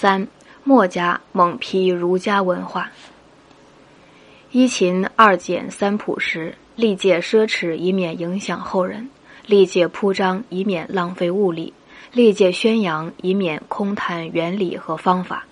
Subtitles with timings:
[0.00, 0.26] 三，
[0.64, 2.90] 墨家猛批儒家文化。
[4.50, 9.10] 一勤二俭三朴实，历届奢侈以免影响后人，
[9.44, 11.74] 历届铺张以免浪费物力，
[12.12, 15.44] 历届宣扬以免空谈原理和方法，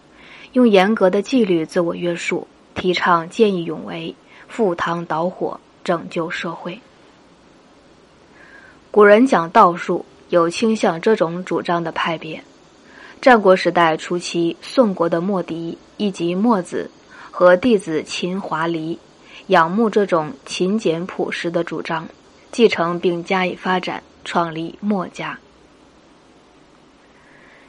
[0.55, 4.15] 用严格的纪律自我约束，提倡见义勇为，
[4.49, 6.81] 赴汤蹈火，拯救社会。
[8.91, 12.43] 古人讲道术，有倾向这种主张的派别。
[13.21, 16.91] 战国时代初期，宋国的墨翟以及墨子。
[17.31, 18.99] 和弟子秦华黎
[19.47, 22.09] 仰慕这种勤俭朴实的主张，
[22.51, 25.39] 继承并加以发展，创立墨家。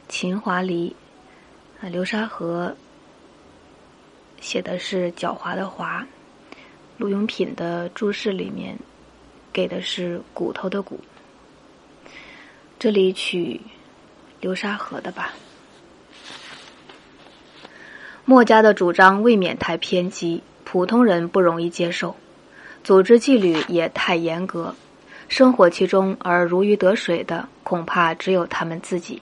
[0.08, 0.96] 秦华黎，
[1.80, 2.74] 啊，流沙河
[4.40, 6.04] 写的是狡猾的猾，
[6.96, 8.76] 陆永品的注释里面
[9.52, 10.98] 给的是骨头的骨，
[12.76, 13.60] 这里取
[14.40, 15.32] 流沙河的吧。
[18.24, 22.14] 墨家的主张未免太偏激，普通人不容易接受；
[22.84, 24.74] 组织纪律也太严格，
[25.28, 29.20] 生活其中而如鱼得水的，恐怕只有他们自己。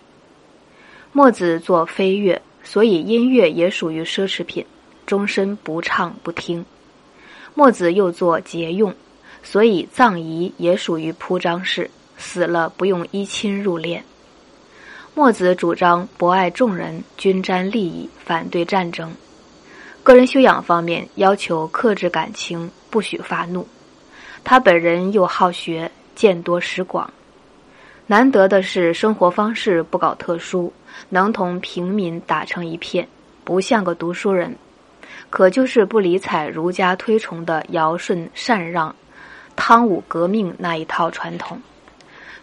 [1.12, 4.64] 墨子作飞乐，所以音乐也属于奢侈品，
[5.06, 6.62] 终身不唱不听；
[7.54, 8.94] 墨子又作节用，
[9.42, 14.02] 所以葬仪也属于铺张式，死了不用依亲入殓。
[15.14, 19.12] 墨子主张博爱众人，均沾利益，反对战争。
[20.02, 23.66] 个人修养方面要求克制感情，不许发怒。
[24.44, 27.12] 他本人又好学，见多识广。
[28.06, 30.72] 难得的是生活方式不搞特殊，
[31.08, 33.06] 能同平民打成一片，
[33.44, 34.56] 不像个读书人。
[35.30, 38.94] 可就是不理睬儒家推崇的尧舜禅让、
[39.56, 41.60] 汤武革命那一套传统。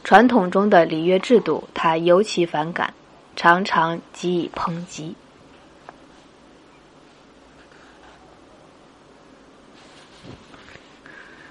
[0.05, 2.93] 传统中的礼乐制度，他尤其反感，
[3.35, 5.15] 常常给以抨击。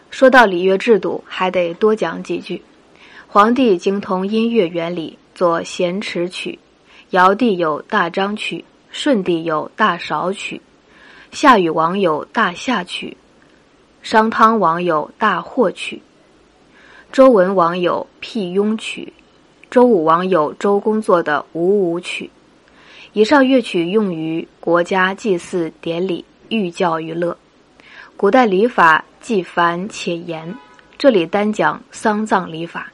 [0.09, 2.63] 说到礼乐制度，还得多讲几句。
[3.27, 6.57] 皇帝精通音乐原理，作咸池曲；
[7.11, 10.63] 尧帝有大章曲，舜帝有大韶曲，
[11.33, 13.17] 夏禹王有大夏曲，
[14.05, 16.01] 商汤王有大霍曲。
[17.15, 19.13] 周文王有《辟雍曲》，
[19.71, 22.25] 周武王有周公作的《五五曲》。
[23.13, 27.39] 以上乐曲用于国家祭祀典礼、寓教于乐。
[28.17, 30.57] 古代礼法既繁且严，
[30.99, 32.93] 这里单讲丧葬礼法。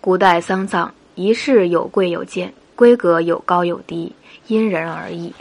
[0.00, 4.12] 古代丧葬仪式有贵有贱，规格有高有低，
[4.46, 5.34] 因人而异。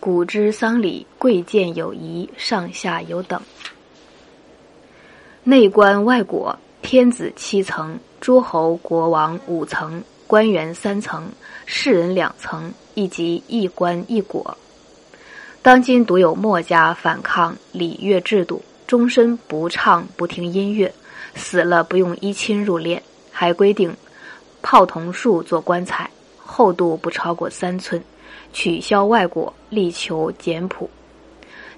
[0.00, 3.38] 古之丧礼贵贱有宜，上下有等。
[5.44, 11.28] 内官外国，天子七层，诸侯国王五层，官员三层，
[11.66, 14.56] 士人两层，以及一官一国。
[15.60, 20.94] 当今独有墨家反抗礼乐制度，终身不唱不听音乐，
[21.34, 23.00] 死了不用衣亲入殓，
[23.32, 23.92] 还规定
[24.62, 26.08] 泡桐树做棺材，
[26.38, 28.00] 厚度不超过三寸，
[28.52, 30.88] 取消外国，力求简朴。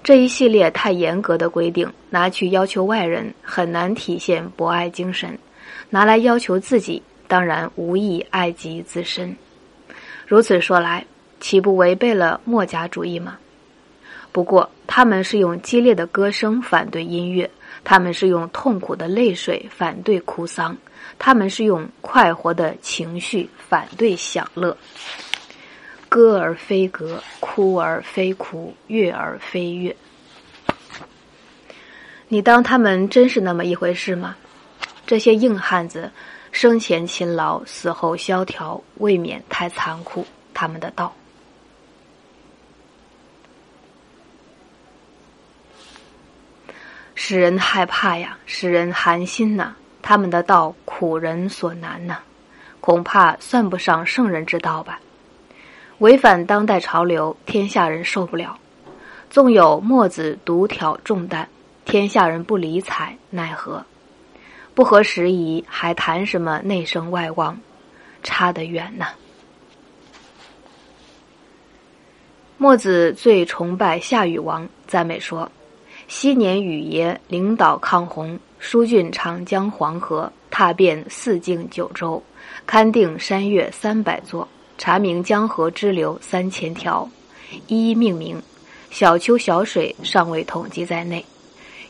[0.05, 5.31] 这一系列太严格的规定，拿去要求外人，很难体现博爱精神；
[5.89, 9.35] 拿来要求自己，当然无意爱及自身。
[10.27, 11.03] 如此说来，
[11.39, 13.39] 岂不违背了墨家主义吗？
[14.31, 17.49] 不过，他们是用激烈的歌声反对音乐，
[17.83, 20.77] 他们是用痛苦的泪水反对哭丧，
[21.17, 24.77] 他们是用快活的情绪反对享乐。
[26.15, 29.93] 歌而非歌，哭而非哭，乐而非乐。
[32.29, 34.33] 你当他们真是那么一回事吗？
[35.05, 36.09] 这些硬汉子，
[36.53, 40.25] 生前勤劳，死后萧条，未免太残酷。
[40.53, 41.13] 他们的道，
[47.13, 49.75] 使人害怕呀，使人寒心呐。
[50.01, 52.19] 他们的道，苦人所难呐，
[52.79, 55.01] 恐怕算不上圣人之道吧。
[55.99, 58.57] 违反当代潮流，天下人受不了。
[59.29, 61.47] 纵有墨子独挑重担，
[61.85, 63.85] 天下人不理睬，奈何？
[64.73, 67.57] 不合时宜，还谈什么内圣外王？
[68.23, 69.05] 差得远呢。
[72.57, 75.49] 墨子最崇拜夏禹王，赞美说
[76.07, 82.21] ：“昔年禹爷领导抗洪，疏浚长江黄河，踏遍四境九州，
[82.67, 87.09] 勘定山岳三百座。”查明江河支流三千条，
[87.67, 88.41] 一一命名。
[88.91, 91.25] 小丘小水尚未统计在内。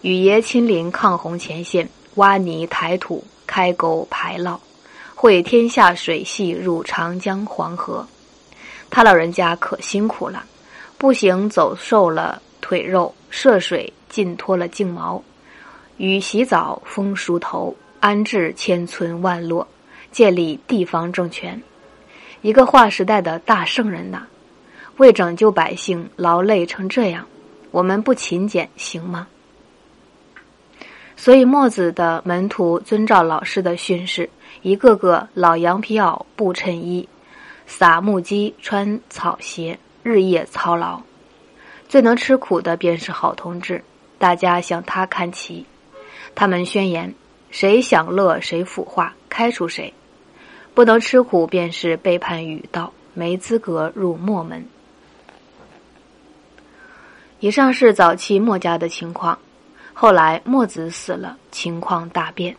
[0.02, 4.58] 雨爷亲临抗洪前线，挖泥抬土，开沟排涝，
[5.16, 8.08] 汇天下水系入长江黄河。
[8.90, 10.46] 他老人家可辛苦了，
[10.98, 15.22] 步行走瘦了腿肉，涉水浸脱了净毛，
[15.98, 19.68] 雨洗澡风梳头，安置千村万落，
[20.12, 21.62] 建立地方政权，
[22.46, 24.28] 一个划时代的大圣人呐！
[24.98, 27.26] 为拯救百姓劳累成这样，
[27.72, 29.28] 我们不勤俭行吗？
[31.18, 34.30] 所以墨子的门徒遵照老师的训示，
[34.62, 37.10] 一个个老羊皮袄布衬衣。
[37.66, 41.02] 撒木屐，穿草鞋，日夜操劳。
[41.90, 43.84] 最能吃苦的便是好同志，
[44.20, 45.66] 大家向他看齐。
[46.36, 47.12] 他们宣言：
[47.50, 49.92] 谁享乐，谁腐化，开除谁。
[50.76, 54.64] 不能吃苦，便是背叛禹道，没资格入墨门。
[57.40, 59.40] 以上是早期墨家的情况，
[59.94, 62.54] 后来墨子死了，情况大变。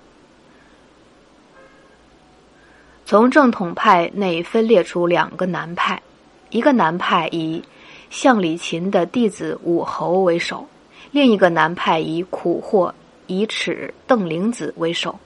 [3.04, 6.00] 从正统派内分裂出两个南派，
[6.48, 7.62] 一个南派以
[8.08, 10.66] 项李秦的弟子武侯为首，
[11.10, 12.94] 另一个南派以苦货
[13.26, 15.18] 以齿邓灵子为首，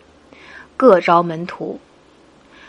[0.76, 1.78] 各招门徒。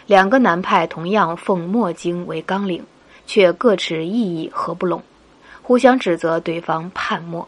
[0.08, 2.84] 两个南派同样奉墨经为纲领，
[3.26, 5.02] 却各持异议合不拢，
[5.62, 7.48] 互相指责对方叛墨。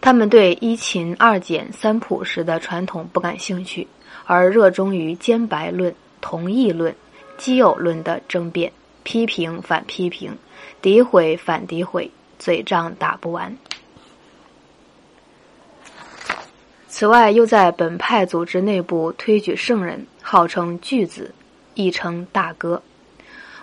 [0.00, 3.86] 他们对一秦二简三朴时的传统不感兴趣。
[4.28, 6.92] 而热衷于兼白论、同义论、
[7.38, 8.72] 奇偶论的争辩，
[9.04, 10.36] 批评反批评，
[10.82, 13.56] 诋毁反诋毁，嘴仗打不完。
[16.98, 21.30] 此外，又在本派组织内部推举圣人，号称巨子，
[21.74, 22.82] 亦称大哥。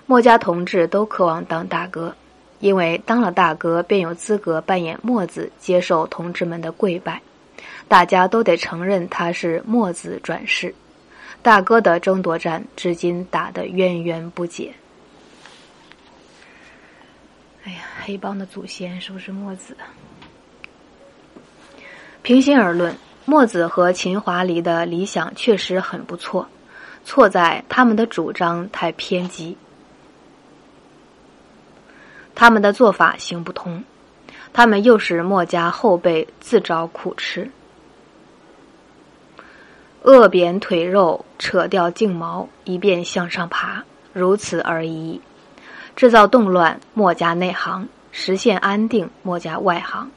[0.06, 2.16] 墨家同志都渴望当大哥，
[2.60, 7.20] 因为当了大哥，便有资格扮演墨子，接受同志们的跪拜。
[7.88, 10.72] 大家都得承认他是墨子转世，
[11.42, 14.72] 大哥的争夺战至今打得渊源不解。
[17.64, 19.76] 哎呀，黑帮的祖先是不是墨子？
[22.22, 22.96] 平心而论，
[23.26, 26.48] 墨子和秦华黎的理想确实很不错，
[27.06, 29.58] 错在他们的主张太偏激，
[32.36, 33.84] 他们的做法行不通，
[34.52, 37.50] 他们又使墨家后辈自找苦吃。
[40.02, 45.22] 扼扁腿肉，扯掉颈毛，以便向上爬，如此而已。
[45.96, 50.12] 制造动乱，墨家内行；实现安定，墨家外行。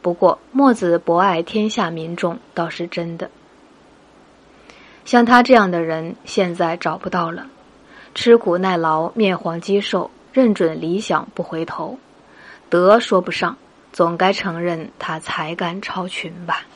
[0.00, 3.30] 不过，墨子博爱天下民众，倒是真的。
[5.04, 7.46] 像他这样的人，现在找不到了。
[8.14, 11.98] 吃苦耐劳，面黄肌瘦，认准理想不回头，
[12.68, 13.56] 德说不上，
[13.92, 16.66] 总该承认他才干超群吧。